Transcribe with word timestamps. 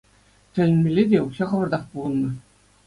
Тӗлӗнмелле 0.53 1.03
те, 1.11 1.17
укҫа 1.27 1.45
хӑвӑртах 1.53 1.83
пухӑннӑ. 1.93 2.29